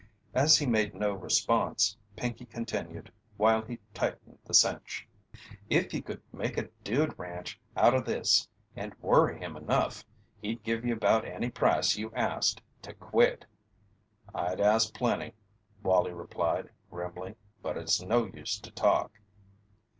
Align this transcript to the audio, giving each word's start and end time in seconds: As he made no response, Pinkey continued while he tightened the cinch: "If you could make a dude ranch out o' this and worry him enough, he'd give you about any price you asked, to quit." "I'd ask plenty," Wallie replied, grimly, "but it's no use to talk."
As 0.33 0.57
he 0.57 0.65
made 0.65 0.95
no 0.95 1.13
response, 1.13 1.95
Pinkey 2.15 2.45
continued 2.45 3.11
while 3.37 3.61
he 3.61 3.77
tightened 3.93 4.39
the 4.43 4.53
cinch: 4.55 5.07
"If 5.69 5.93
you 5.93 6.01
could 6.01 6.23
make 6.33 6.57
a 6.57 6.69
dude 6.83 7.19
ranch 7.19 7.59
out 7.77 7.93
o' 7.93 8.01
this 8.01 8.47
and 8.75 8.95
worry 8.99 9.37
him 9.37 9.55
enough, 9.55 10.03
he'd 10.41 10.63
give 10.63 10.83
you 10.83 10.95
about 10.95 11.25
any 11.25 11.51
price 11.51 11.97
you 11.97 12.11
asked, 12.15 12.63
to 12.81 12.95
quit." 12.95 13.45
"I'd 14.33 14.59
ask 14.59 14.91
plenty," 14.91 15.35
Wallie 15.83 16.13
replied, 16.13 16.71
grimly, 16.89 17.35
"but 17.61 17.77
it's 17.77 18.01
no 18.01 18.25
use 18.25 18.57
to 18.61 18.71
talk." 18.71 19.19